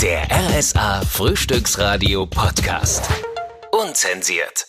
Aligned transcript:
Der 0.00 0.26
RSA 0.30 1.02
Frühstücksradio 1.02 2.26
Podcast. 2.26 3.02
Unzensiert. 3.72 4.66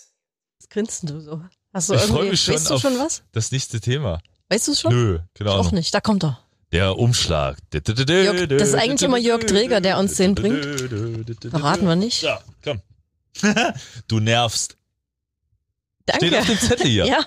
Was 0.60 0.70
grinst 0.70 1.10
du 1.10 1.20
so? 1.20 1.42
Hast 1.74 1.90
du 1.90 1.94
Ich 1.94 2.02
irgendwie, 2.02 2.18
freue 2.18 2.30
mich 2.32 2.42
schon 2.44 2.54
weißt 2.56 2.70
du 2.70 2.74
auf 2.76 2.82
schon 2.82 3.00
was? 3.00 3.24
das 3.32 3.52
nächste 3.52 3.80
Thema. 3.80 4.20
Weißt 4.50 4.68
du 4.68 4.72
es 4.72 4.82
schon? 4.82 4.94
Nö, 4.94 5.20
genau. 5.34 5.58
Auch 5.58 5.72
nicht, 5.72 5.94
da 5.94 6.02
kommt 6.02 6.24
er. 6.24 6.40
Der 6.72 6.98
Umschlag. 6.98 7.58
Jörg, 7.74 8.48
das 8.48 8.70
ist 8.70 8.76
eigentlich 8.76 9.02
immer 9.04 9.18
Jörg 9.18 9.46
Träger, 9.46 9.82
der 9.82 9.98
uns 10.00 10.16
den 10.16 10.36
bringt. 10.36 10.66
Verraten 11.50 11.86
wir 11.88 11.96
nicht. 11.96 12.22
Ja, 12.24 12.40
komm. 12.64 12.82
du 14.08 14.20
nervst. 14.20 14.76
Steht 16.12 16.24
Danke. 16.24 16.40
auf 16.40 16.46
dem 16.48 16.60
Zettel 16.60 16.88
hier. 16.88 17.06
Ja, 17.06 17.20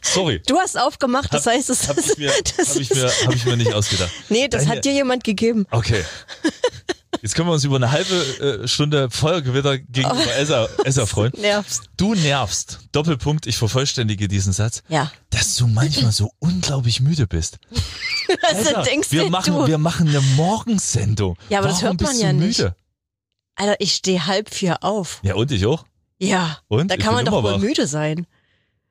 Sorry. 0.00 0.40
du 0.46 0.58
hast 0.58 0.78
aufgemacht, 0.78 1.32
das 1.34 1.44
Hab- 1.44 1.52
heißt, 1.52 1.68
es 1.68 1.88
Hab 1.88 1.98
ich 1.98 2.16
mir, 2.16 2.32
das 2.56 2.70
hab 2.70 2.76
ich 2.80 2.88
mir, 2.88 3.04
ist- 3.04 3.26
hab 3.26 3.34
ich 3.34 3.44
mir 3.44 3.56
nicht 3.58 3.74
ausgedacht. 3.74 4.10
Nee, 4.30 4.48
das 4.48 4.62
Deine- 4.64 4.76
hat 4.76 4.84
dir 4.86 4.92
jemand 4.94 5.24
gegeben. 5.24 5.66
Okay. 5.70 6.02
Jetzt 7.22 7.34
können 7.34 7.48
wir 7.48 7.52
uns 7.52 7.64
über 7.64 7.76
eine 7.76 7.90
halbe 7.90 8.14
äh, 8.64 8.68
Stunde 8.68 9.10
Feuergewitter 9.10 9.78
gegenüber 9.78 10.16
Oh. 10.26 10.30
Essa, 10.40 10.68
Essa 10.84 11.06
freuen. 11.06 11.32
Nervst. 11.38 11.82
Du 11.96 12.14
nervst. 12.14 12.78
Doppelpunkt, 12.92 13.46
ich 13.46 13.56
vervollständige 13.56 14.26
diesen 14.28 14.52
Satz. 14.52 14.82
Ja. 14.88 15.10
Dass 15.30 15.56
du 15.56 15.66
manchmal 15.66 16.12
so 16.12 16.32
unglaublich 16.38 17.00
müde 17.00 17.26
bist. 17.26 17.58
Also 18.48 18.68
Alter, 18.68 18.82
denkst 18.84 19.10
wir 19.10 19.24
du, 19.24 19.30
machen, 19.30 19.54
du. 19.54 19.66
wir 19.66 19.78
machen 19.78 20.08
eine 20.08 20.20
Morgensendung. 20.20 21.36
Ja, 21.48 21.58
aber 21.58 21.66
das 21.68 21.82
Warum 21.82 21.98
hört 21.98 22.02
man 22.02 22.16
ja 22.20 22.30
du 22.32 22.38
nicht. 22.38 22.58
müde? 22.60 22.76
Alter, 23.56 23.74
ich 23.80 23.94
stehe 23.94 24.24
halb 24.24 24.54
vier 24.54 24.84
auf. 24.84 25.18
Ja, 25.24 25.34
und 25.34 25.50
ich 25.50 25.66
auch. 25.66 25.84
Ja. 26.20 26.58
Und? 26.68 26.92
Da 26.92 26.94
Ich 26.94 27.00
kann 27.02 27.14
man 27.14 27.24
doch 27.24 27.42
wohl 27.42 27.54
wach. 27.54 27.58
müde 27.58 27.88
sein. 27.88 28.28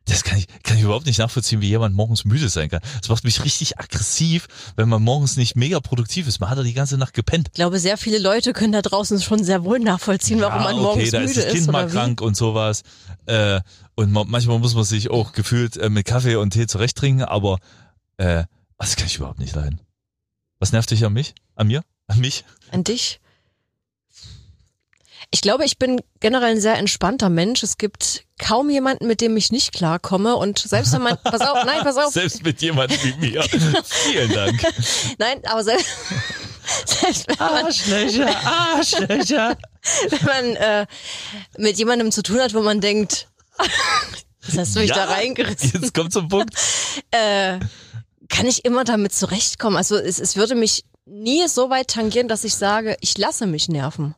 Das 0.06 0.24
kann 0.24 0.40
ich, 0.40 0.48
kann 0.64 0.78
ich 0.78 0.84
überhaupt 0.84 1.06
nicht 1.06 1.20
nachvollziehen, 1.20 1.62
wie 1.62 1.68
jemand 1.68 1.94
morgens 1.94 2.26
müde 2.26 2.50
sein 2.50 2.70
kann. 2.70 2.80
Das 3.00 3.10
macht 3.10 3.24
mich 3.24 3.44
richtig 3.44 3.78
aggressiv, 3.80 4.48
wenn 4.76 4.90
man 4.90 5.04
morgens 5.04 5.38
nicht 5.38 5.56
mega 5.56 5.80
produktiv 5.80 6.28
ist. 6.28 6.40
Man 6.40 6.50
hat 6.50 6.58
ja 6.58 6.64
die 6.64 6.74
ganze 6.74 6.98
Nacht 6.98 7.14
gepennt. 7.14 7.50
Ich 7.50 7.54
glaube, 7.54 7.78
sehr 7.80 7.96
viele 7.98 8.18
Leute 8.18 8.54
können 8.54 8.72
da 8.72 8.82
draußen 8.82 9.22
schon 9.22 9.44
sehr 9.44 9.64
wohl 9.64 9.80
nachvollziehen, 9.80 10.42
warum 10.42 10.64
man 10.64 10.78
morgens 10.78 11.04
okay, 11.04 11.12
da 11.12 11.20
müde 11.20 11.32
ist 11.32 11.38
das 11.38 11.46
Kind 11.46 11.58
ist. 11.60 11.72
mal 11.72 11.84
Oder 11.84 11.92
wie? 11.92 11.96
krank 11.96 12.22
und 12.22 12.36
sowas. 12.36 12.82
Äh, 13.28 13.62
und 13.96 14.12
ma- 14.12 14.24
manchmal 14.26 14.58
muss 14.58 14.74
man 14.74 14.84
sich 14.84 15.12
auch 15.12 15.32
gefühlt 15.34 15.78
äh, 15.78 15.90
mit 15.90 16.08
Kaffee 16.08 16.38
und 16.38 16.52
Tee 16.52 16.66
zurechttrinken, 16.66 17.24
aber 17.26 17.60
äh, 18.18 18.46
das 18.80 18.96
kann 18.96 19.06
ich 19.06 19.18
überhaupt 19.18 19.40
nicht 19.40 19.54
leiden. 19.56 19.80
Was 20.60 20.72
nervt 20.72 20.90
dich 20.90 21.06
an 21.06 21.14
mich? 21.14 21.36
An 21.56 21.68
mir? 21.68 21.84
An 22.08 22.20
mich? 22.20 22.46
An 22.72 22.84
dich? 22.84 23.20
Ich 25.32 25.42
glaube, 25.42 25.64
ich 25.64 25.78
bin 25.78 26.02
generell 26.20 26.52
ein 26.52 26.62
sehr 26.62 26.78
entspannter 26.78 27.30
Mensch. 27.30 27.62
Es 27.62 27.78
gibt 27.78 28.24
kaum 28.40 28.70
jemanden, 28.70 29.06
mit 29.06 29.22
dem 29.22 29.38
ich 29.38 29.52
nicht 29.52 29.74
klarkomme. 29.74 30.36
Und 30.36 30.58
selbst 30.60 30.92
wenn 30.94 31.04
man, 31.04 31.18
pass 31.24 31.42
auf, 31.42 31.64
nein, 31.66 31.84
pass 31.84 31.98
auf, 31.98 32.12
Selbst 32.12 32.44
mit 32.44 32.62
jemandem 32.62 32.98
wie 33.04 33.14
mir. 33.30 33.44
Vielen 33.84 34.34
Dank. 34.34 34.62
nein, 35.20 35.42
aber 35.46 35.64
selbst, 35.64 35.86
selbst 36.86 37.28
wenn 37.28 37.38
man, 37.38 37.66
Arschlöcher, 37.66 38.46
Arschlöcher. 38.46 39.58
wenn 40.10 40.26
man 40.26 40.56
äh, 40.56 40.86
mit 41.58 41.78
jemandem 41.78 42.12
zu 42.12 42.24
tun 42.24 42.40
hat, 42.40 42.54
wo 42.56 42.62
man 42.62 42.82
denkt, 42.82 43.28
was 44.48 44.58
hast 44.58 44.76
du 44.76 44.80
mich 44.80 44.92
da 44.92 45.06
reingerissen? 45.06 45.82
Jetzt 45.82 45.94
kommt 45.94 46.12
zum 46.12 46.28
Punkt. 46.28 46.56
äh, 47.12 47.60
kann 48.30 48.46
ich 48.48 48.66
immer 48.66 48.84
damit 48.84 49.14
zurechtkommen. 49.14 49.78
Also 49.78 49.96
es, 49.96 50.20
es 50.20 50.38
würde 50.38 50.56
mich 50.56 50.86
nie 51.06 51.48
so 51.48 51.70
weit 51.70 51.90
tangieren, 51.90 52.28
dass 52.28 52.44
ich 52.44 52.56
sage, 52.56 52.98
ich 53.02 53.18
lasse 53.18 53.48
mich 53.48 53.68
nerven. 53.70 54.16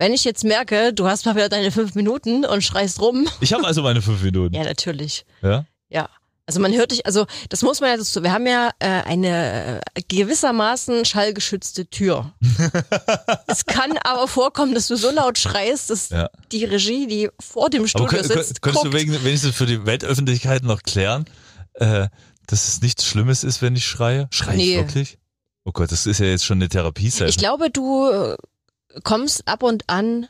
Wenn 0.00 0.14
ich 0.14 0.24
jetzt 0.24 0.44
merke, 0.44 0.94
du 0.94 1.06
hast 1.06 1.26
mal 1.26 1.34
wieder 1.36 1.50
deine 1.50 1.70
fünf 1.70 1.94
Minuten 1.94 2.46
und 2.46 2.62
schreist 2.64 3.00
rum, 3.02 3.28
Ich 3.40 3.52
habe 3.52 3.66
also 3.66 3.82
meine 3.82 4.00
fünf 4.00 4.22
Minuten. 4.22 4.54
ja 4.56 4.64
natürlich, 4.64 5.26
Ja? 5.42 5.66
ja. 5.90 6.08
Also 6.46 6.58
man 6.58 6.72
hört 6.72 6.90
dich, 6.90 7.06
also 7.06 7.26
das 7.48 7.62
muss 7.62 7.80
man 7.80 7.90
ja 7.90 7.96
dazu, 7.98 8.22
wir 8.24 8.32
haben 8.32 8.46
ja 8.46 8.70
äh, 8.80 8.86
eine 8.88 9.82
äh, 9.94 10.00
gewissermaßen 10.08 11.04
schallgeschützte 11.04 11.86
Tür. 11.86 12.32
es 13.46 13.66
kann 13.66 13.96
aber 13.98 14.26
vorkommen, 14.26 14.74
dass 14.74 14.88
du 14.88 14.96
so 14.96 15.10
laut 15.12 15.38
schreist, 15.38 15.90
dass 15.90 16.08
Ja. 16.08 16.28
die 16.50 16.64
Regie, 16.64 17.06
die 17.06 17.28
vor 17.38 17.70
dem 17.70 17.82
Aber 17.82 17.88
Studio 17.88 18.06
könnt, 18.08 18.22
sitzt, 18.24 18.34
könnt, 18.34 18.62
könntest 18.62 18.84
du 18.84 18.90
guckt. 18.90 19.00
wegen, 19.00 19.22
wenigstens 19.24 19.54
für 19.54 19.66
die 19.66 19.84
Weltöffentlichkeit 19.86 20.64
noch 20.64 20.82
klären, 20.82 21.26
äh, 21.74 22.08
dass 22.48 22.66
es 22.68 22.80
nichts 22.82 23.04
Schlimmes 23.06 23.44
ist, 23.44 23.62
wenn 23.62 23.76
ich 23.76 23.84
schreie? 23.86 24.26
Schreie 24.32 24.56
ich 24.56 24.62
Nee. 24.70 24.76
wirklich? 24.78 25.18
Oh 25.64 25.72
Gott, 25.72 25.92
das 25.92 26.06
ist 26.06 26.18
ja 26.18 26.26
jetzt 26.26 26.44
schon 26.46 26.56
eine 26.58 26.68
therapie 26.68 27.12
Ich 27.26 27.36
glaube, 27.36 27.70
du 27.70 28.08
äh, 28.10 28.36
kommst 29.04 29.46
ab 29.48 29.62
und 29.62 29.84
an, 29.88 30.28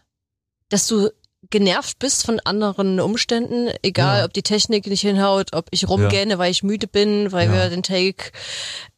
dass 0.68 0.86
du 0.86 1.10
genervt 1.48 1.98
bist 1.98 2.24
von 2.26 2.38
anderen 2.40 3.00
Umständen, 3.00 3.70
egal 3.82 4.18
Ja. 4.20 4.24
ob 4.26 4.32
die 4.34 4.42
Technik 4.42 4.86
nicht 4.86 5.00
hinhaut, 5.00 5.54
ob 5.54 5.66
ich 5.70 5.88
rumgähne, 5.88 6.38
weil 6.38 6.50
ich 6.50 6.62
müde 6.62 6.86
bin, 6.86 7.32
weil 7.32 7.48
Ja. 7.48 7.54
wir 7.54 7.70
den 7.70 7.82
Take 7.82 8.30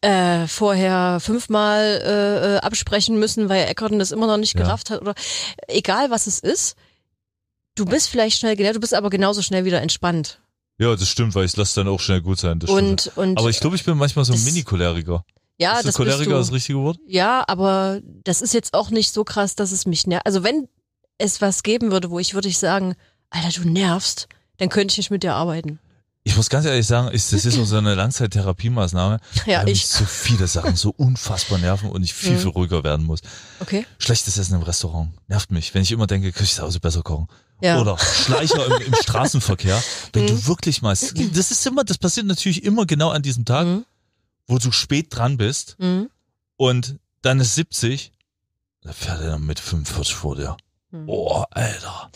äh, 0.03 0.47
vorher 0.49 1.19
fünfmal 1.21 2.03
äh, 2.05 2.55
äh, 2.57 2.59
absprechen 2.59 3.19
müssen, 3.19 3.49
weil 3.49 3.69
Eckerton 3.69 3.99
das 4.01 4.11
immer 4.11 4.27
noch 4.27 4.37
nicht 4.39 4.55
Ja. 4.55 4.63
gerafft 4.65 4.91
hat 4.91 5.01
oder 5.01 5.15
egal 5.69 6.11
was 6.11 6.27
es 6.27 6.41
ist. 6.41 6.77
Du 7.77 7.85
bist 7.87 8.09
vielleicht 8.11 8.39
schnell 8.39 8.57
genervt, 8.57 8.77
du 8.77 8.81
bist 8.81 8.93
aber 8.93 9.09
genauso 9.09 9.41
schnell 9.41 9.65
wieder 9.65 9.81
entspannt. 9.81 10.41
Ja, 10.79 10.95
das 10.97 11.09
stimmt, 11.09 11.35
weil 11.37 11.45
ich 11.47 11.57
lasse 11.57 11.77
dann 11.77 11.89
auch 11.89 12.01
schnell 12.01 12.21
gut 12.21 12.39
sein. 12.41 12.59
Das 12.59 12.69
stimmt. 12.71 13.13
Und, 13.15 13.17
und 13.17 13.39
Aber 13.39 13.49
ich 13.51 13.61
glaube, 13.61 13.77
ich 13.77 13.85
bin 13.85 13.97
manchmal 13.97 14.25
so 14.25 14.33
ein 14.33 14.45
Mini-Choleriker. 14.45 15.25
Ja, 15.59 15.73
ist 15.73 15.79
das 15.79 15.85
das 15.85 15.95
Choleriker 15.97 16.31
das 16.39 16.53
richtige 16.53 16.79
Wort? 16.81 16.99
Ja, 17.07 17.45
aber 17.47 18.01
das 18.25 18.43
ist 18.43 18.55
jetzt 18.55 18.75
auch 18.75 18.91
nicht 18.91 19.13
so 19.13 19.25
krass, 19.25 19.55
dass 19.55 19.73
es 19.73 19.87
mich 19.87 20.07
nervt. 20.07 20.27
Also 20.27 20.43
wenn 20.43 20.69
es 21.19 21.41
was 21.41 21.63
geben 21.63 21.91
würde, 21.93 22.11
wo 22.11 22.19
ich 22.19 22.35
würde 22.35 22.49
ich 22.49 22.59
sagen, 22.59 22.95
Alter, 23.31 23.61
du 23.63 23.69
nervst, 23.69 24.29
dann 24.59 24.69
könnte 24.69 24.93
ich 24.93 24.99
nicht 24.99 25.11
mit 25.11 25.23
dir 25.23 25.35
arbeiten. 25.35 25.79
Ich 26.25 26.37
muss 26.37 26.49
ganz 26.51 26.67
ehrlich 26.67 26.87
sagen, 26.87 27.09
ich, 27.13 27.29
das 27.31 27.45
ist 27.45 27.55
so 27.55 27.77
eine 27.77 27.95
Langzeit-Therapiemaßnahme, 27.97 29.19
Ja, 29.47 29.59
weil 29.59 29.65
mich 29.67 29.79
ich. 29.83 29.87
so 29.89 30.05
viele 30.05 30.47
Sachen 30.47 30.77
so 30.77 30.91
unfassbar 30.97 31.59
nerven 31.59 31.91
und 31.91 32.03
ich 32.03 32.15
viel, 32.15 32.33
Mhm. 32.33 32.39
viel 32.39 32.49
ruhiger 32.51 32.85
werden 32.85 33.07
muss. 33.07 33.21
Okay. 33.61 33.87
Schlechtes 33.99 34.39
Essen 34.39 34.55
im 34.55 34.63
Restaurant 34.63 35.11
nervt 35.29 35.51
mich, 35.51 35.75
wenn 35.75 35.83
ich 35.83 35.91
immer 35.93 36.07
denke, 36.07 36.31
könnte 36.33 36.45
ich 36.45 36.55
zu 36.55 36.63
Hause 36.63 36.79
besser 36.81 37.03
kochen. 37.03 37.27
Ja. 37.61 37.81
Oder 37.81 37.99
Schleicher 37.99 38.67
im, 38.67 38.87
im 38.87 38.95
Straßenverkehr. 39.03 39.83
Wenn 40.13 40.23
Mhm. 40.25 40.27
du 40.29 40.47
wirklich 40.47 40.81
mal, 40.83 40.91
das 40.95 41.51
ist 41.51 41.67
immer, 41.67 41.85
das 41.85 41.99
passiert 41.99 42.27
natürlich 42.27 42.63
immer 42.65 42.87
genau 42.87 43.11
an 43.11 43.23
diesem 43.23 43.45
Tag, 43.45 43.67
Mhm. 43.67 43.85
Wo 44.47 44.59
du 44.59 44.73
spät 44.73 45.07
dran 45.11 45.37
bist 45.37 45.77
Mhm. 45.79 46.11
und 46.57 46.97
dann 47.23 47.41
ist 47.41 47.55
70, 47.55 48.13
dann 48.83 48.93
fährt 48.93 49.21
er 49.21 49.31
dann 49.33 49.47
mit 49.47 49.61
45 49.61 50.15
vor 50.15 50.37
dir. 50.37 50.57
Mhm. 50.91 51.09
Oh, 51.09 51.45
Alter. 51.51 52.11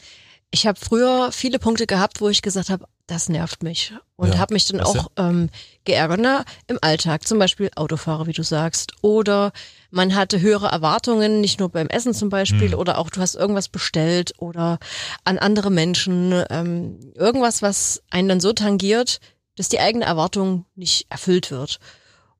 Ich 0.50 0.66
habe 0.66 0.78
früher 0.80 1.32
viele 1.32 1.58
Punkte 1.58 1.86
gehabt, 1.86 2.20
wo 2.20 2.28
ich 2.28 2.40
gesagt 2.42 2.70
habe, 2.70 2.86
das 3.06 3.28
nervt 3.28 3.62
mich. 3.62 3.92
Und 4.16 4.28
Ja, 4.34 4.38
habe 4.38 4.54
mich 4.54 4.64
dann 4.66 4.80
was 4.80 4.86
auch 4.96 5.10
ähm, 5.16 5.50
geärgert. 5.84 6.18
Na, 6.20 6.44
im 6.66 6.78
Alltag, 6.82 7.26
zum 7.28 7.38
Beispiel 7.38 7.70
Autofahrer, 7.76 8.26
wie 8.26 8.32
du 8.32 8.42
sagst. 8.42 8.92
Oder 9.02 9.52
man 9.90 10.14
hatte 10.16 10.40
höhere 10.40 10.68
Erwartungen, 10.68 11.40
nicht 11.40 11.60
nur 11.60 11.68
beim 11.68 11.86
Essen 11.88 12.14
zum 12.14 12.30
Beispiel, 12.30 12.68
Mhm. 12.70 12.74
oder 12.74 12.98
auch 12.98 13.10
du 13.10 13.20
hast 13.20 13.34
irgendwas 13.36 13.68
bestellt 13.68 14.34
oder 14.38 14.78
an 15.24 15.38
andere 15.38 15.70
Menschen. 15.70 16.44
Ähm, 16.50 17.12
irgendwas, 17.14 17.62
was 17.62 18.02
einen 18.10 18.28
dann 18.28 18.40
so 18.40 18.52
tangiert, 18.52 19.20
dass 19.56 19.68
die 19.68 19.78
eigene 19.80 20.04
Erwartung 20.04 20.64
nicht 20.74 21.06
erfüllt 21.10 21.50
wird. 21.50 21.78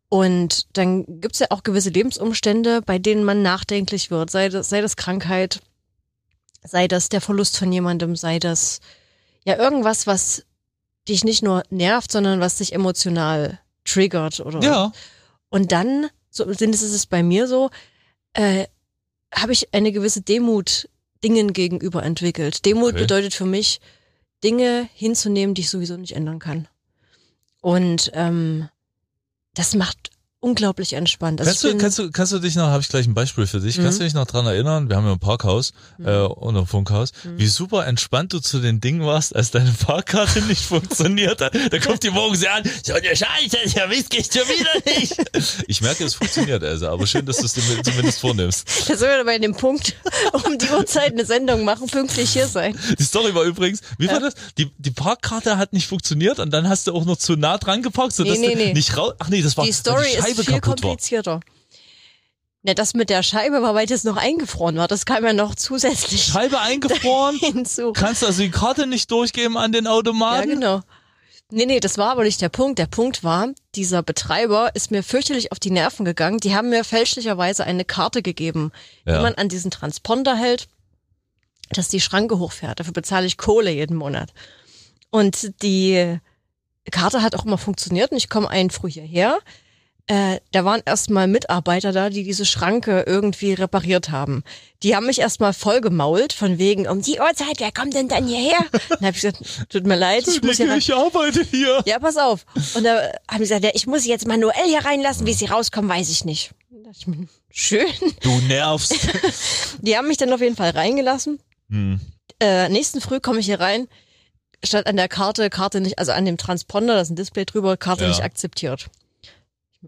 Und 0.08 0.66
dann 0.76 1.20
gibt's 1.20 1.40
ja 1.40 1.48
auch 1.50 1.62
gewisse 1.64 1.90
Lebensumstände, 1.90 2.80
bei 2.82 2.98
denen 2.98 3.24
man 3.24 3.42
nachdenklich 3.42 4.10
wird. 4.10 4.30
Sei 4.30 4.48
das, 4.48 4.68
sei 4.68 4.80
das 4.80 4.96
Krankheit, 4.96 5.60
sei 6.62 6.86
das 6.86 7.08
der 7.08 7.20
Verlust 7.20 7.56
von 7.58 7.72
jemandem, 7.72 8.14
sei 8.16 8.38
das 8.38 8.80
ja 9.44 9.56
irgendwas, 9.56 10.06
was 10.06 10.44
dich 11.08 11.24
nicht 11.24 11.42
nur 11.42 11.62
nervt, 11.70 12.10
sondern 12.12 12.40
was 12.40 12.56
dich 12.56 12.72
emotional 12.72 13.60
triggert 13.84 14.40
oder 14.40 14.60
Ja. 14.62 14.92
und 15.50 15.70
dann 15.72 16.08
so 16.30 16.44
zumindest 16.52 16.82
ist 16.82 16.92
es 16.94 17.06
bei 17.06 17.22
mir 17.22 17.46
so 17.46 17.70
äh, 18.32 18.66
habe 19.32 19.52
ich 19.52 19.72
eine 19.72 19.92
gewisse 19.92 20.20
Demut 20.22 20.88
Dingen 21.22 21.52
gegenüber 21.52 22.02
entwickelt. 22.02 22.64
Demut 22.64 22.92
Okay. 22.94 23.02
bedeutet 23.02 23.34
für 23.34 23.44
mich 23.46 23.80
Dinge 24.44 24.88
hinzunehmen, 24.94 25.54
die 25.54 25.62
ich 25.62 25.70
sowieso 25.70 25.96
nicht 25.96 26.14
ändern 26.14 26.38
kann. 26.40 26.68
Und 27.60 28.10
ähm, 28.14 28.68
das 29.56 29.74
macht 29.74 30.10
unglaublich 30.40 30.92
entspannt. 30.92 31.40
Also 31.40 31.50
Kannst 31.50 31.64
du, 31.64 31.78
kannst 31.78 31.98
du, 31.98 32.10
kannst 32.10 32.32
du 32.32 32.38
dich 32.38 32.54
noch, 32.56 32.66
habe 32.68 32.82
ich 32.82 32.88
gleich 32.88 33.06
ein 33.06 33.14
Beispiel 33.14 33.46
für 33.46 33.58
dich, 33.60 33.78
Mhm. 33.78 33.84
kannst 33.84 33.98
du 34.00 34.04
dich 34.04 34.14
noch 34.14 34.26
dran 34.26 34.46
erinnern, 34.46 34.88
wir 34.88 34.96
haben 34.96 35.06
ja 35.06 35.12
ein 35.12 35.18
Parkhaus 35.18 35.72
Mhm. 35.98 36.06
äh, 36.06 36.20
und 36.20 36.56
ein 36.56 36.66
Funkhaus, 36.66 37.12
wie 37.36 37.46
super 37.46 37.86
entspannt 37.86 38.32
du 38.32 38.38
zu 38.40 38.60
den 38.60 38.80
Dingen 38.80 39.04
warst, 39.04 39.34
als 39.34 39.50
deine 39.50 39.72
Fahrkarte 39.72 40.42
nicht 40.42 40.62
funktioniert 40.66 41.40
hat. 41.40 41.54
Da 41.70 41.78
kommt 41.78 42.02
die 42.02 42.10
morgens 42.10 42.44
an, 42.46 42.62
so 42.84 42.92
eine 42.92 43.08
Scheiße, 43.16 43.56
ja 43.76 43.88
wisst 43.90 44.14
ich 44.14 44.26
schon 44.26 44.42
wieder 44.48 44.98
nicht. 44.98 45.16
Ich 45.68 45.80
merke, 45.80 46.04
es 46.04 46.14
funktioniert 46.14 46.62
also, 46.62 46.88
aber 46.88 47.06
schön, 47.06 47.24
dass 47.26 47.38
du 47.38 47.44
es 47.46 47.54
dir 47.54 47.62
zumindest 47.82 48.20
vornimmst. 48.20 48.66
Da 48.88 48.96
sind 48.96 49.08
wir 49.08 49.24
bei 49.24 49.38
dem 49.38 49.54
Punkt, 49.56 49.94
um 50.32 50.58
die 50.58 50.68
Uhrzeit 50.70 51.12
eine 51.12 51.24
Sendung 51.24 51.64
machen, 51.64 51.86
pünktlich 51.88 52.30
hier 52.30 52.46
sein. 52.46 52.78
Die 52.98 53.02
Story 53.04 53.34
war 53.34 53.42
übrigens, 53.44 53.80
wie 53.98 54.08
war 54.08 54.20
das? 54.20 54.34
Die, 54.58 54.70
die 54.78 54.90
Parkkarte 54.90 55.56
hat 55.58 55.72
nicht 55.72 55.86
funktioniert 55.86 56.38
und 56.38 56.50
dann 56.50 56.68
hast 56.68 56.86
du 56.86 56.94
auch 56.94 57.04
noch 57.04 57.16
zu 57.16 57.36
nah 57.36 57.58
dran 57.58 57.82
geparkt, 57.82 58.14
sodass 58.14 58.38
Nee, 58.38 58.48
nee, 58.48 58.54
du 58.54 58.58
nee. 58.66 58.72
nicht 58.74 58.96
raus, 58.96 59.14
ach 59.18 59.28
nee, 59.28 59.42
das 59.42 59.56
war, 59.56 59.64
Die 59.64 59.72
Story 59.72 60.06
die 60.26 60.35
Scheibe 60.42 60.52
viel 60.54 60.60
kaputt 60.60 60.82
war. 60.82 60.90
komplizierter. 60.90 61.40
Ja, 62.62 62.74
das 62.74 62.94
mit 62.94 63.10
der 63.10 63.22
Scheibe 63.22 63.62
war, 63.62 63.74
weil 63.74 63.86
das 63.86 64.02
noch 64.04 64.16
eingefroren 64.16 64.76
war. 64.76 64.88
Das 64.88 65.06
kam 65.06 65.24
ja 65.24 65.32
noch 65.32 65.54
zusätzlich 65.54 66.24
Scheibe 66.24 66.58
eingefroren, 66.60 67.36
hinzu. 67.40 67.92
kannst 67.92 68.24
also 68.24 68.42
die 68.42 68.50
Karte 68.50 68.86
nicht 68.88 69.10
durchgeben 69.10 69.56
an 69.56 69.70
den 69.72 69.84
Ja, 69.84 69.92
Automaten. 69.92 70.48
genau. 70.48 70.80
Nee, 71.52 71.66
nee, 71.66 71.78
das 71.78 71.96
war 71.96 72.10
aber 72.10 72.24
nicht 72.24 72.40
der 72.40 72.48
Punkt. 72.48 72.80
Der 72.80 72.86
Punkt 72.88 73.22
war, 73.22 73.50
dieser 73.76 74.02
Betreiber 74.02 74.74
ist 74.74 74.90
mir 74.90 75.04
fürchterlich 75.04 75.52
auf 75.52 75.60
die 75.60 75.70
Nerven 75.70 76.04
gegangen. 76.04 76.38
Die 76.38 76.56
haben 76.56 76.70
mir 76.70 76.82
fälschlicherweise 76.82 77.62
eine 77.62 77.84
Karte 77.84 78.20
gegeben, 78.20 78.72
Ja. 79.04 79.18
die 79.18 79.22
man 79.22 79.34
an 79.36 79.48
diesen 79.48 79.70
Transponder 79.70 80.34
hält, 80.34 80.66
dass 81.70 81.86
die 81.88 82.00
Schranke 82.00 82.40
hochfährt. 82.40 82.80
Dafür 82.80 82.92
bezahle 82.92 83.26
ich 83.26 83.36
Kohle 83.38 83.70
jeden 83.70 83.96
Monat. 83.96 84.32
Und 85.10 85.62
die 85.62 86.18
Karte 86.90 87.22
hat 87.22 87.36
auch 87.36 87.44
immer 87.44 87.58
funktioniert 87.58 88.10
und 88.10 88.16
ich 88.16 88.28
komme 88.28 88.48
einen 88.50 88.70
früh 88.70 88.90
hierher. 88.90 89.38
Äh, 90.08 90.38
da 90.52 90.64
waren 90.64 90.82
erstmal 90.86 91.26
Mitarbeiter 91.26 91.90
da, 91.90 92.10
die 92.10 92.22
diese 92.22 92.44
Schranke 92.44 93.02
irgendwie 93.08 93.54
repariert 93.54 94.10
haben. 94.10 94.44
Die 94.84 94.94
haben 94.94 95.06
mich 95.06 95.18
erstmal 95.18 95.52
voll 95.52 95.80
gemault, 95.80 96.32
von 96.32 96.58
wegen, 96.58 96.86
um 96.86 97.02
die 97.02 97.18
Uhrzeit, 97.18 97.58
wer 97.58 97.72
kommt 97.72 97.94
denn 97.94 98.06
dann 98.06 98.28
hierher? 98.28 98.64
Dann 98.88 98.98
habe 99.06 99.16
ich 99.16 99.22
gesagt, 99.22 99.42
tut 99.68 99.84
mir 99.84 99.96
leid, 99.96 100.28
ich 100.28 100.40
muss 100.42 100.58
hier 100.58 100.70
rein. 100.70 100.78
ich 100.78 100.94
arbeite 100.94 101.42
hier. 101.42 101.82
Ja, 101.86 101.98
pass 101.98 102.16
auf. 102.16 102.46
Und 102.74 102.84
da 102.84 102.98
haben 103.28 103.38
sie 103.38 103.48
gesagt, 103.48 103.64
ja, 103.64 103.70
ich 103.74 103.88
muss 103.88 104.02
sie 104.04 104.10
jetzt 104.10 104.28
manuell 104.28 104.66
hier 104.66 104.84
reinlassen, 104.84 105.26
wie 105.26 105.32
sie 105.34 105.46
rauskommen, 105.46 105.90
weiß 105.90 106.08
ich 106.10 106.24
nicht. 106.24 106.52
Ich 106.92 107.06
mir, 107.08 107.26
Schön. 107.50 107.86
Du 108.20 108.30
nervst. 108.42 108.94
Die 109.80 109.96
haben 109.96 110.06
mich 110.06 110.18
dann 110.18 110.32
auf 110.32 110.40
jeden 110.40 110.56
Fall 110.56 110.70
reingelassen. 110.70 111.40
Hm. 111.68 112.00
Äh, 112.38 112.68
nächsten 112.68 113.00
Früh 113.00 113.18
komme 113.18 113.40
ich 113.40 113.46
hier 113.46 113.58
rein, 113.58 113.88
statt 114.62 114.86
an 114.86 114.96
der 114.96 115.08
Karte, 115.08 115.50
Karte 115.50 115.80
nicht, 115.80 115.98
also 115.98 116.12
an 116.12 116.24
dem 116.26 116.36
Transponder, 116.36 116.94
da 116.94 117.00
ist 117.00 117.10
ein 117.10 117.16
Display 117.16 117.44
drüber, 117.44 117.76
Karte 117.76 118.04
Ja. 118.04 118.08
nicht 118.10 118.22
akzeptiert. 118.22 118.86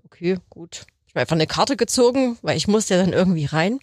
Okay, 0.04 0.38
gut. 0.50 0.86
Ich 1.06 1.14
habe 1.14 1.20
einfach 1.20 1.36
eine 1.36 1.46
Karte 1.46 1.76
gezogen, 1.76 2.38
weil 2.42 2.56
ich 2.56 2.68
musste 2.68 2.94
ja 2.94 3.00
dann 3.00 3.12
irgendwie 3.12 3.46
rein. 3.46 3.80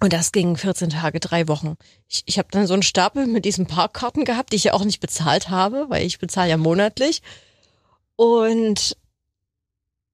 Und 0.00 0.12
das 0.12 0.32
ging 0.32 0.56
14 0.56 0.90
Tage, 0.90 1.20
drei 1.20 1.46
Wochen. 1.46 1.76
Ich, 2.08 2.24
ich 2.26 2.38
habe 2.38 2.48
dann 2.50 2.66
so 2.66 2.74
einen 2.74 2.82
Stapel 2.82 3.26
mit 3.26 3.44
diesen 3.44 3.66
Parkkarten 3.66 4.24
gehabt, 4.24 4.52
die 4.52 4.56
ich 4.56 4.64
ja 4.64 4.72
auch 4.72 4.84
nicht 4.84 4.98
bezahlt 4.98 5.48
habe, 5.48 5.86
weil 5.88 6.04
ich 6.04 6.18
bezahle 6.18 6.50
ja 6.50 6.56
monatlich. 6.56 7.22
Und 8.16 8.96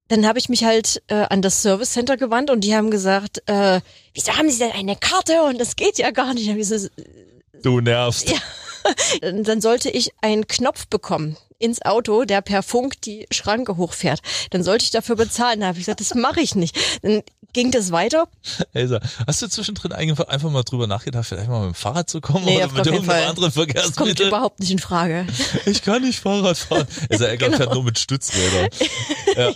dann 0.09 0.27
habe 0.27 0.39
ich 0.39 0.51
mich 0.51 0.65
halt 0.65 1.03
äh, 1.09 1.27
an 1.31 1.41
das 1.41 1.63
Service 1.63 1.93
Center 1.93 2.17
gewandt 2.17 2.51
und 2.51 2.63
die 2.65 2.75
haben 2.75 2.91
gesagt, 2.91 3.43
äh, 3.47 3.81
wieso 4.13 4.37
haben 4.37 4.51
Sie 4.51 4.59
denn 4.59 4.73
eine 4.73 4.97
Karte 4.97 5.43
und 5.45 5.59
das 5.59 5.77
geht 5.77 5.99
ja 5.99 6.11
gar 6.11 6.35
nicht. 6.35 6.51
So, 6.67 6.89
Du 7.63 7.81
nervst. 7.81 8.35
Ja. 9.21 9.33
dann 9.43 9.61
sollte 9.61 9.91
ich 9.91 10.13
einen 10.23 10.47
Knopf 10.47 10.87
bekommen 10.87 11.37
ins 11.59 11.83
Auto, 11.83 12.25
der 12.25 12.41
per 12.41 12.63
Funk 12.63 13.01
die 13.03 13.27
Schranke 13.31 13.77
hochfährt. 13.77 14.21
Dann 14.51 14.63
sollte 14.63 14.85
ich 14.85 14.91
dafür 14.91 15.17
bezahlen. 15.17 15.61
Da 15.61 15.67
habe 15.69 15.79
ich 15.79 15.85
gesagt, 15.87 16.01
das 16.01 16.15
mache 16.15 16.41
ich 16.41 16.55
nicht. 16.55 16.77
Dann 17.03 17.23
ging 17.55 17.71
das 17.71 17.91
weiter. 17.93 18.29
Elsa, 18.75 19.01
hast 19.27 19.41
du 19.43 19.49
zwischendrin 19.49 19.93
einfach, 19.93 20.29
einfach 20.29 20.51
mal 20.51 20.63
drüber 20.63 20.87
nachgedacht, 20.87 21.27
vielleicht 21.27 21.49
mal 21.49 21.61
mit 21.67 21.71
dem 21.71 21.75
Fahrrad 21.75 22.09
zu 22.11 22.21
kommen 22.21 22.45
Nee, 22.45 22.59
oder 22.59 22.67
mit 22.69 22.77
irgendeinem 22.87 23.05
Fall. 23.05 23.25
anderen 23.25 23.49
Das 23.49 23.55
kommt 23.57 23.73
Verkehrsmittel? 23.73 24.29
überhaupt 24.29 24.61
nicht 24.61 24.71
in 24.71 24.79
Frage. 24.79 25.27
Ich 25.65 25.83
kann 25.83 26.03
nicht 26.03 26.21
Fahrrad 26.21 26.59
fahren. 26.59 26.87
Elsa 27.09 27.27
Egger 27.31 27.47
Genau. 27.47 27.57
fährt 27.57 27.75
nur 27.75 27.85
mit 27.85 27.99
Stützrädern. 27.99 28.69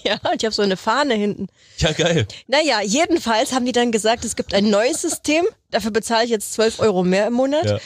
Ja, 0.04 0.14
und 0.30 0.36
ich 0.40 0.44
habe 0.44 0.54
so 0.54 0.62
eine 0.62 0.76
Fahne 0.76 1.14
hinten. 1.14 1.48
Ja, 1.78 1.90
geil. 1.90 2.28
Naja, 2.46 2.82
jedenfalls 2.82 3.52
haben 3.52 3.64
die 3.66 3.72
dann 3.72 3.90
gesagt, 3.90 4.24
es 4.24 4.36
gibt 4.36 4.54
ein 4.54 4.70
neues 4.70 5.02
System. 5.02 5.44
Dafür 5.72 5.90
bezahle 5.90 6.24
ich 6.24 6.30
jetzt 6.30 6.52
12 6.52 6.78
Euro 6.78 7.02
mehr 7.02 7.26
im 7.26 7.32
Monat. 7.32 7.64
Ja. 7.66 7.78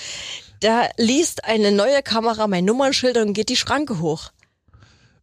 Da 0.67 0.89
liest 0.97 1.45
eine 1.45 1.71
neue 1.71 2.03
Kamera 2.03 2.49
mein 2.49 2.65
Nummernschild 2.65 3.17
und 3.19 3.35
geht 3.35 3.51
die 3.51 3.57
Schranke 3.57 4.01
hoch. 4.01 4.33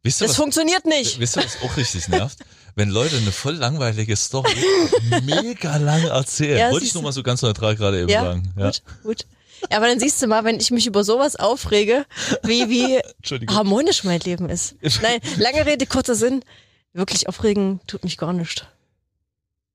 Wisst 0.01 0.21
ihr, 0.21 0.27
Das 0.27 0.31
was, 0.31 0.37
funktioniert 0.37 0.85
nicht. 0.85 1.19
wisst 1.19 1.35
ihr, 1.35 1.43
was 1.43 1.61
auch 1.61 1.75
richtig 1.75 2.07
nervt? 2.07 2.37
Wenn 2.75 2.87
Leute 2.87 3.17
eine 3.17 3.33
voll 3.33 3.55
langweilige 3.55 4.15
Story 4.15 4.55
mega 5.25 5.75
lang 5.75 6.01
erzählen. 6.05 6.57
Ja, 6.59 6.71
Wollte 6.71 6.85
ich 6.85 6.93
nur 6.93 7.03
mal 7.03 7.11
so 7.11 7.23
ganz 7.23 7.41
neutral 7.41 7.75
gerade 7.75 7.99
eben 7.99 8.07
Ja, 8.09 8.21
sagen. 8.23 8.53
Ja. 8.57 8.67
gut, 8.67 8.81
gut. 9.03 9.25
Ja, 9.69 9.77
aber 9.79 9.87
dann 9.87 9.99
siehst 9.99 10.21
du 10.21 10.27
mal, 10.27 10.45
wenn 10.45 10.61
ich 10.61 10.71
mich 10.71 10.87
über 10.87 11.03
sowas 11.03 11.35
aufrege, 11.35 12.05
wie, 12.43 12.69
wie 12.69 12.99
harmonisch 13.53 14.05
mein 14.05 14.21
Leben 14.21 14.47
ist. 14.47 14.75
Nein, 15.01 15.19
lange 15.39 15.65
Rede, 15.65 15.85
kurzer 15.85 16.15
Sinn. 16.15 16.41
Wirklich 16.93 17.27
aufregen 17.27 17.81
tut 17.85 18.05
mich 18.05 18.17
gar 18.17 18.31
nicht. 18.31 18.65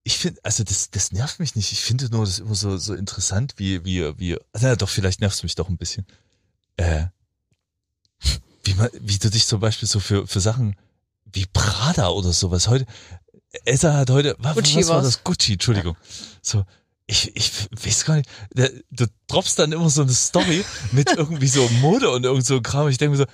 Ich 0.09 0.17
finde, 0.17 0.41
also 0.43 0.65
das, 0.65 0.89
das 0.91 1.13
nervt 1.13 1.39
mich 1.39 1.55
nicht. 1.55 1.71
Ich 1.71 1.83
finde 1.83 2.09
nur 2.09 2.25
das 2.25 2.39
immer 2.39 2.55
so, 2.55 2.79
so 2.79 2.95
interessant, 2.95 3.53
wie, 3.59 3.85
wie, 3.85 4.19
wie, 4.19 4.39
na 4.59 4.75
doch, 4.75 4.89
vielleicht 4.89 5.21
nervt 5.21 5.37
es 5.37 5.43
mich 5.43 5.55
doch 5.55 5.69
ein 5.69 5.77
bisschen. 5.77 6.07
Äh, 6.79 7.09
wie 8.65 8.73
man, 8.73 8.89
wie 8.99 9.19
du 9.19 9.29
dich 9.29 9.47
zum 9.47 9.61
Beispiel 9.61 9.87
so 9.87 10.01
für, 10.01 10.27
für 10.27 10.41
Sachen 10.41 10.77
wie 11.27 11.45
Prada 11.45 12.09
oder 12.09 12.33
sowas 12.33 12.69
heute, 12.69 12.87
Elsa 13.67 13.93
hat 13.93 14.09
heute, 14.09 14.35
was, 14.39 14.55
Gucci 14.55 14.77
was 14.77 14.89
war 14.89 15.03
das? 15.03 15.25
Gucci, 15.25 15.53
Entschuldigung. 15.53 15.95
So, 16.41 16.65
ich, 17.07 17.37
ich 17.37 17.69
weiß 17.71 18.07
gar 18.07 18.17
nicht, 18.17 18.31
du 18.91 19.05
droppst 19.27 19.59
dann 19.59 19.73
immer 19.73 19.91
so 19.91 20.01
eine 20.01 20.15
Story 20.15 20.65
mit 20.93 21.11
irgendwie 21.19 21.49
so 21.49 21.69
Mode 21.83 22.09
und 22.09 22.25
irgend 22.25 22.47
so 22.47 22.63
Kram. 22.63 22.89
Ich 22.89 22.97
denke 22.97 23.11
mir 23.11 23.19
so, 23.19 23.27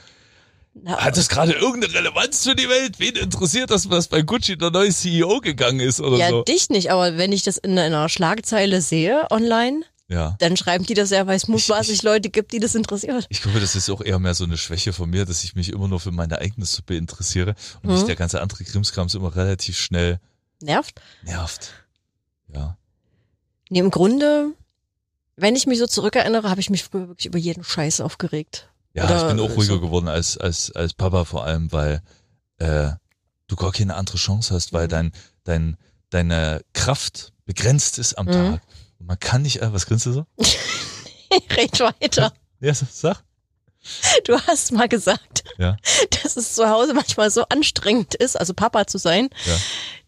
Na, 0.75 0.97
hat 0.99 1.17
das 1.17 1.29
gerade 1.29 1.53
irgendeine 1.53 1.95
Relevanz 1.95 2.43
für 2.45 2.55
die 2.57 2.69
Welt? 2.69 2.99
Wen 2.99 3.15
interessiert 3.17 3.71
das, 3.71 3.89
was 3.91 4.09
bei 4.09 4.23
Gucci 4.23 4.57
der 4.59 4.71
neue 4.71 4.91
CEO 4.91 5.41
gegangen 5.41 5.81
ist 5.81 6.01
oder 6.01 6.17
ja, 6.17 6.31
so? 6.31 6.43
dich 6.43 6.69
nicht, 6.69 6.91
aber 6.91 7.17
wenn 7.17 7.33
ich 7.33 7.43
das 7.45 7.59
in 7.59 7.79
einer 7.79 8.09
Schlagzeile 8.09 8.81
sehe 8.83 9.27
online, 9.31 9.85
Ja. 10.09 10.37
dann 10.41 10.57
schreiben 10.57 10.85
die 10.85 10.95
das 10.95 11.11
ja, 11.11 11.27
weil 11.29 11.37
es 11.37 11.47
mutmaßlich 11.49 12.03
Leute 12.03 12.29
gibt, 12.29 12.53
die 12.53 12.59
das 12.59 12.75
interessiert. 12.75 13.27
Ich 13.29 13.41
glaube, 13.41 13.61
das 13.61 13.77
ist 13.77 13.89
auch 13.89 14.01
eher 14.01 14.19
mehr 14.19 14.35
so 14.35 14.45
eine 14.45 14.57
Schwäche 14.59 14.93
von 14.93 15.09
mir, 15.11 15.25
dass 15.25 15.45
ich 15.45 15.55
mich 15.55 15.71
immer 15.71 15.87
nur 15.87 16.01
für 16.01 16.11
meine 16.11 16.39
eigene 16.41 16.67
Suppe 16.67 16.97
interessiere 16.97 17.55
und 17.83 17.91
Mhm. 17.91 17.95
mich 17.95 18.03
der 18.05 18.17
ganze 18.17 18.43
andere 18.43 18.65
Krimskrams 18.65 19.15
immer 19.15 19.35
relativ 19.37 19.79
schnell 19.79 20.19
Nervt? 20.61 21.01
nervt. 21.23 21.71
Ja. 22.53 22.77
Nee, 23.71 23.79
im 23.79 23.91
Grunde, 23.91 24.51
wenn 25.37 25.55
ich 25.57 25.67
mich 25.67 25.79
so 25.79 25.87
zurückerinnere, 25.87 26.51
habe 26.51 26.61
ich 26.61 26.69
mich 26.71 26.83
früher 26.85 27.09
wirklich 27.09 27.27
über 27.27 27.39
jeden 27.39 27.63
Scheiß 27.65 28.01
aufgeregt. 28.01 28.69
Ja, 28.95 29.05
Oder 29.05 29.17
ich 29.23 29.27
bin 29.27 29.41
auch 29.41 29.51
ruhiger 29.57 29.75
so. 29.75 29.81
geworden 29.81 30.09
als, 30.09 30.39
als, 30.39 30.71
als 30.73 30.95
Papa 30.95 31.25
vor 31.25 31.45
allem, 31.45 31.71
weil 31.73 32.01
äh, 32.59 32.91
du 33.49 33.57
gar 33.57 33.73
keine 33.73 33.95
andere 33.97 34.17
Chance 34.17 34.55
hast, 34.55 34.73
weil 34.73 34.87
Mhm. 34.87 34.91
dein, 34.91 35.13
dein, 35.45 35.77
deine 36.11 36.61
Kraft 36.73 37.33
begrenzt 37.45 37.99
ist 37.99 38.15
am 38.15 38.27
Mhm. 38.27 38.33
Tag. 38.33 38.61
Und 39.01 39.07
man 39.07 39.19
kann 39.19 39.43
nicht, 39.43 39.61
äh, 39.63 39.73
was 39.73 39.87
grinst 39.87 40.07
du 40.07 40.13
so? 40.13 40.27
Red 41.57 41.81
weiter. 41.81 42.33
Ja, 42.61 42.73
sag. 42.75 43.23
Du 44.25 44.39
hast 44.41 44.73
mal 44.73 44.89
gesagt, 44.89 45.45
Ja. 45.59 45.77
dass 46.23 46.37
es 46.37 46.55
zu 46.55 46.69
Hause 46.71 46.95
manchmal 46.95 47.31
so 47.31 47.43
anstrengend 47.49 48.15
ist, 48.15 48.39
also 48.39 48.55
Papa 48.55 48.87
zu 48.87 48.97
sein, 48.99 49.29
Ja. 49.45 49.57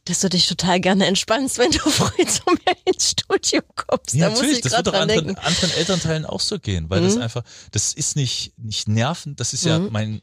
Dass 0.06 0.20
du 0.20 0.28
dich 0.28 0.46
total 0.48 0.80
gerne 0.80 1.06
entspannst, 1.06 1.58
wenn 1.58 1.70
du 1.70 1.78
früh 1.90 2.24
zu 2.26 2.42
mir 2.46 2.76
ins 2.86 3.10
Studio 3.10 3.60
kommst. 3.74 4.14
Ja, 4.14 4.26
da 4.26 4.30
muss 4.30 4.38
natürlich, 4.40 4.58
ich 4.58 4.62
das 4.64 4.72
wird 4.72 4.86
doch 4.86 4.94
anderen, 4.94 5.36
anderen 5.36 5.70
Elternteilen 5.72 6.24
auch 6.24 6.40
so 6.40 6.58
gehen, 6.58 6.88
weil 6.90 7.02
das 7.02 7.16
Mhm. 7.16 7.22
einfach, 7.22 7.42
das 7.72 7.92
ist 7.92 8.16
nicht, 8.16 8.52
nicht 8.58 8.88
nerven, 8.88 9.36
das 9.36 9.52
ist 9.52 9.64
ja 9.64 9.78
Mhm. 9.78 9.88
mein, 9.92 10.22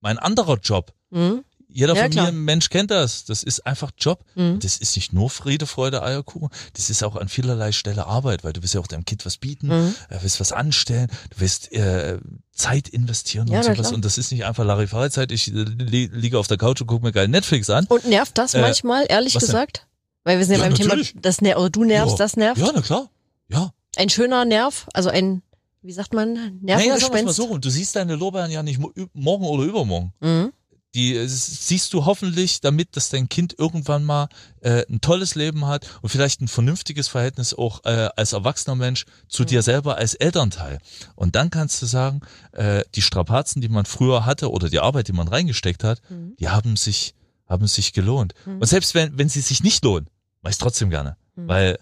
mein 0.00 0.18
anderer 0.18 0.58
Job. 0.58 0.92
Mhm. 1.10 1.44
Jeder 1.70 1.94
Ja, 1.94 2.02
von 2.04 2.10
klar. 2.10 2.26
mir, 2.26 2.32
Mensch, 2.32 2.70
kennt 2.70 2.90
das. 2.90 3.24
Das 3.26 3.42
ist 3.42 3.66
einfach 3.66 3.90
Job. 3.98 4.24
Mhm. 4.34 4.58
Das 4.60 4.78
ist 4.78 4.96
nicht 4.96 5.12
nur 5.12 5.28
Friede, 5.28 5.66
Freude, 5.66 6.02
Eierkuchen. 6.02 6.48
Das 6.72 6.88
ist 6.88 7.02
auch 7.04 7.14
an 7.16 7.28
vielerlei 7.28 7.72
Stelle 7.72 8.06
Arbeit, 8.06 8.42
weil 8.42 8.54
du 8.54 8.62
willst 8.62 8.74
ja 8.74 8.80
auch 8.80 8.86
deinem 8.86 9.04
Kind 9.04 9.26
was 9.26 9.36
bieten, 9.36 9.68
Mhm. 9.68 9.94
äh, 10.08 10.18
willst 10.22 10.40
was 10.40 10.52
anstellen, 10.52 11.08
du 11.30 11.40
willst 11.40 11.70
äh, 11.72 12.18
Zeit 12.52 12.88
investieren 12.88 13.48
Ja, 13.48 13.58
und 13.58 13.64
sowas. 13.64 13.78
klar. 13.80 13.92
Und 13.92 14.04
das 14.04 14.16
ist 14.16 14.32
nicht 14.32 14.44
einfach 14.46 14.64
Larifari-Zeit. 14.64 15.30
Ich 15.30 15.48
äh, 15.48 15.64
li 15.64 16.08
liege 16.12 16.38
auf 16.38 16.46
der 16.48 16.56
Couch 16.56 16.80
und 16.80 16.86
gucke 16.86 17.04
mir 17.04 17.12
geil 17.12 17.28
Netflix 17.28 17.68
an. 17.68 17.84
Und 17.88 18.06
nervt 18.06 18.38
das 18.38 18.54
Äh, 18.54 18.62
manchmal, 18.62 19.04
ehrlich 19.08 19.34
was 19.34 19.42
denn? 19.42 19.48
gesagt? 19.48 19.86
Weil 20.24 20.38
wir 20.38 20.46
sind 20.46 20.54
ja, 20.56 20.62
Ja, 20.62 20.68
beim 20.68 20.74
Thema, 20.74 20.88
natürlich. 20.88 21.14
das 21.20 21.40
ner 21.42 21.58
oder 21.58 21.70
du 21.70 21.84
nervst, 21.84 22.18
Ja. 22.18 22.24
das 22.24 22.36
nervt. 22.36 22.60
Ja, 22.60 22.70
na 22.74 22.80
klar. 22.80 23.10
Ja. 23.48 23.72
Ein 23.96 24.08
schöner 24.08 24.44
Nerv, 24.44 24.86
also 24.94 25.10
ein, 25.10 25.42
wie 25.82 25.92
sagt 25.92 26.12
man, 26.14 26.32
Naja, 26.32 26.40
sagen 26.40 26.60
wir 26.62 26.74
mal 26.74 26.76
Nervengespenst. 26.86 27.36
so 27.36 27.44
rum. 27.44 27.60
Du 27.60 27.70
siehst 27.70 27.94
deine 27.96 28.14
Lorbeeren 28.16 28.50
ja 28.50 28.62
nicht 28.62 28.80
morgen 29.12 29.44
oder 29.44 29.64
übermorgen. 29.64 30.12
Mhm. 30.20 30.47
Die 30.94 31.14
äh, 31.16 31.26
siehst 31.26 31.92
du 31.92 32.06
hoffentlich 32.06 32.60
damit, 32.60 32.96
dass 32.96 33.10
dein 33.10 33.28
Kind 33.28 33.54
irgendwann 33.58 34.04
mal 34.04 34.28
äh, 34.60 34.84
ein 34.88 35.00
tolles 35.00 35.34
Leben 35.34 35.66
hat 35.66 35.86
und 36.00 36.08
vielleicht 36.08 36.40
ein 36.40 36.48
vernünftiges 36.48 37.08
Verhältnis 37.08 37.52
auch 37.52 37.84
äh, 37.84 38.08
als 38.16 38.32
erwachsener 38.32 38.74
Mensch 38.74 39.04
zu 39.28 39.44
dir 39.44 39.62
selber 39.62 39.96
als 39.96 40.14
Elternteil. 40.14 40.78
Und 41.14 41.36
dann 41.36 41.50
kannst 41.50 41.82
du 41.82 41.86
sagen, 41.86 42.22
äh, 42.52 42.84
die 42.94 43.02
Strapazen, 43.02 43.60
die 43.60 43.68
man 43.68 43.84
früher 43.84 44.24
hatte 44.24 44.50
oder 44.50 44.70
die 44.70 44.80
Arbeit, 44.80 45.08
die 45.08 45.12
man 45.12 45.28
reingesteckt 45.28 45.84
hat, 45.84 46.00
Mhm. 46.08 46.36
die 46.40 46.48
haben 46.48 46.76
sich, 46.76 47.14
haben 47.46 47.66
sich 47.66 47.92
gelohnt. 47.92 48.34
Mhm. 48.46 48.60
Und 48.60 48.66
selbst 48.66 48.94
wenn, 48.94 49.18
wenn 49.18 49.28
sie 49.28 49.40
sich 49.42 49.62
nicht 49.62 49.84
lohnen, 49.84 50.08
mach 50.42 50.50
ich 50.50 50.58
trotzdem 50.58 50.88
gerne. 50.90 51.16
Mhm. 51.36 51.48
Weil 51.48 51.78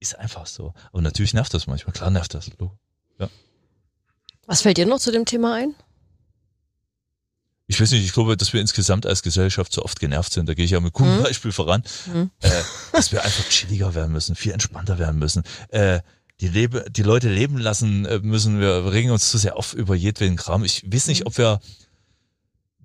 ist 0.00 0.18
einfach 0.18 0.46
so. 0.46 0.74
Aber 0.92 1.00
natürlich 1.00 1.32
nervt 1.32 1.54
das 1.54 1.66
manchmal. 1.66 1.94
Klar 1.94 2.10
nervt 2.10 2.34
das. 2.34 2.50
Logo. 2.58 2.76
Was 4.46 4.60
fällt 4.60 4.76
dir 4.76 4.84
noch 4.84 4.98
zu 4.98 5.10
dem 5.10 5.24
Thema 5.24 5.54
ein? 5.54 5.74
Ich 7.66 7.80
weiß 7.80 7.90
nicht, 7.92 8.04
ich 8.04 8.12
glaube, 8.12 8.36
dass 8.36 8.52
wir 8.52 8.60
insgesamt 8.60 9.06
als 9.06 9.22
Gesellschaft 9.22 9.72
so 9.72 9.82
oft 9.82 9.98
genervt 9.98 10.32
sind. 10.32 10.48
Da 10.48 10.54
gehe 10.54 10.64
ich 10.66 10.72
ja 10.72 10.80
mit 10.80 10.92
gutem 10.92 11.18
Mhm. 11.18 11.22
Beispiel 11.22 11.50
voran, 11.52 11.82
Mhm. 12.12 12.30
äh, 12.40 12.50
dass 12.92 13.10
wir 13.10 13.24
einfach 13.24 13.48
chilliger 13.48 13.94
werden 13.94 14.12
müssen, 14.12 14.34
viel 14.34 14.52
entspannter 14.52 14.98
werden 14.98 15.18
müssen. 15.18 15.42
Äh, 15.68 16.00
die, 16.40 16.48
Lebe, 16.48 16.84
die 16.90 17.02
Leute 17.02 17.28
leben 17.32 17.56
lassen 17.58 18.04
äh, 18.04 18.18
müssen. 18.18 18.60
Wir 18.60 18.92
regen 18.92 19.10
uns 19.12 19.30
zu 19.30 19.38
sehr 19.38 19.56
auf 19.56 19.72
über 19.72 19.94
jedweden 19.94 20.36
Kram. 20.36 20.62
Ich 20.64 20.84
weiß 20.92 21.06
nicht, 21.06 21.20
Mhm. 21.20 21.26
ob 21.28 21.38
wir, 21.38 21.60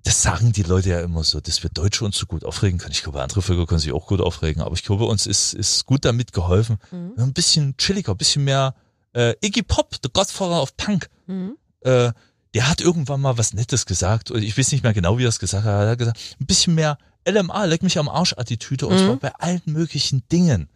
das 0.02 0.22
sagen 0.22 0.52
die 0.52 0.62
Leute 0.62 0.88
ja 0.88 1.00
immer 1.00 1.24
so, 1.24 1.40
dass 1.40 1.62
wir 1.62 1.68
Deutsche 1.68 2.04
uns 2.06 2.16
so 2.16 2.24
gut 2.26 2.44
aufregen 2.44 2.78
können. 2.78 2.92
Ich 2.92 3.02
glaube, 3.02 3.22
andere 3.22 3.42
Völker 3.42 3.66
können 3.66 3.80
sich 3.80 3.92
auch 3.92 4.06
gut 4.06 4.20
aufregen, 4.22 4.62
aber 4.62 4.74
ich 4.74 4.82
glaube, 4.84 5.04
uns 5.04 5.26
ist, 5.26 5.52
ist 5.52 5.84
gut 5.84 6.04
damit 6.06 6.32
geholfen. 6.32 6.78
Mhm. 6.90 7.12
Ein 7.18 7.32
bisschen 7.34 7.76
chilliger, 7.76 8.12
ein 8.12 8.16
bisschen 8.16 8.44
mehr 8.44 8.74
äh, 9.12 9.34
Iggy 9.44 9.62
Pop, 9.62 9.94
the 10.02 10.08
Godfather 10.10 10.62
of 10.62 10.74
Punk 10.78 11.10
Mhm. 11.26 11.56
äh, 11.82 12.12
der 12.54 12.68
hat 12.68 12.80
irgendwann 12.80 13.20
mal 13.20 13.38
was 13.38 13.52
Nettes 13.54 13.86
gesagt. 13.86 14.30
Ich 14.30 14.58
weiß 14.58 14.72
nicht 14.72 14.82
mehr 14.82 14.92
genau, 14.94 15.18
wie 15.18 15.24
er 15.24 15.28
es 15.28 15.38
gesagt 15.38 15.64
hat. 15.64 15.82
Er 15.84 15.90
hat 15.90 15.98
gesagt, 15.98 16.18
ein 16.40 16.46
bisschen 16.46 16.74
mehr 16.74 16.98
LMA, 17.28 17.64
leck 17.66 17.82
mich 17.82 17.98
am 17.98 18.08
Arsch 18.08 18.34
Attitüde 18.36 18.86
und 18.86 18.94
Mhm. 18.94 19.04
zwar 19.06 19.16
bei 19.16 19.34
allen 19.36 19.62
möglichen 19.66 20.22
Dingen. 20.32 20.68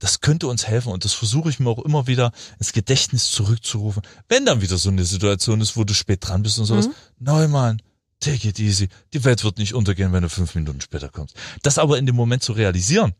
Das 0.00 0.20
könnte 0.20 0.48
uns 0.48 0.66
helfen 0.66 0.92
und 0.92 1.04
das 1.04 1.12
versuche 1.12 1.48
ich 1.50 1.60
mir 1.60 1.70
auch 1.70 1.78
immer 1.84 2.06
wieder 2.06 2.32
ins 2.58 2.72
Gedächtnis 2.72 3.30
zurückzurufen. 3.30 4.02
Wenn 4.28 4.44
dann 4.44 4.60
wieder 4.60 4.76
so 4.76 4.90
eine 4.90 5.04
Situation 5.04 5.60
ist, 5.60 5.76
wo 5.76 5.84
du 5.84 5.94
spät 5.94 6.26
dran 6.26 6.42
bist 6.42 6.58
und 6.58 6.64
sowas. 6.66 6.88
Mhm. 6.88 6.92
Neumann, 7.20 7.82
take 8.20 8.48
it 8.48 8.58
easy. 8.58 8.88
Die 9.12 9.22
Welt 9.24 9.44
wird 9.44 9.58
nicht 9.58 9.72
untergehen, 9.74 10.12
wenn 10.12 10.22
du 10.22 10.28
fünf 10.28 10.54
Minuten 10.56 10.80
später 10.80 11.08
kommst. 11.08 11.36
Das 11.62 11.78
aber 11.78 11.96
in 11.98 12.06
dem 12.06 12.16
Moment 12.16 12.42
zu 12.42 12.52
realisieren 12.52 13.12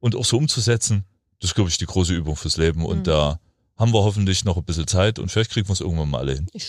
und 0.00 0.16
auch 0.16 0.24
so 0.24 0.38
umzusetzen, 0.38 1.04
das 1.40 1.50
ist, 1.50 1.54
glaube 1.54 1.68
ich, 1.70 1.78
die 1.78 1.86
große 1.86 2.14
Übung 2.14 2.36
fürs 2.36 2.56
Leben. 2.56 2.84
Und 2.86 3.00
Mhm. 3.00 3.04
da 3.04 3.38
haben 3.76 3.92
wir 3.92 4.02
hoffentlich 4.02 4.44
noch 4.44 4.56
ein 4.56 4.64
bisschen 4.64 4.86
Zeit 4.88 5.18
und 5.18 5.30
vielleicht 5.30 5.50
kriegen 5.50 5.68
wir 5.68 5.72
es 5.74 5.80
irgendwann 5.80 6.08
mal 6.10 6.18
alle 6.18 6.34
hin. 6.34 6.46
Ich 6.52 6.66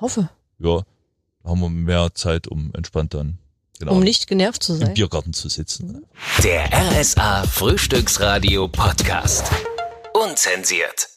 hoffe, 0.00 0.28
Ja, 0.58 0.82
da 1.42 1.50
haben 1.50 1.60
wir 1.60 1.68
mehr 1.68 2.14
Zeit, 2.14 2.46
um 2.48 2.72
entspannt 2.74 3.14
dann 3.14 3.38
genau, 3.78 3.92
um 3.92 4.00
nicht 4.00 4.26
genervt 4.26 4.62
zu 4.62 4.74
im 4.74 4.78
sein. 4.80 4.94
Biergarten 4.94 5.32
zu 5.32 5.48
sitzen. 5.48 6.04
Der 6.42 6.68
RSA 6.72 7.44
Frühstücksradio 7.44 8.68
Podcast. 8.68 9.50
Unzensiert. 10.14 11.08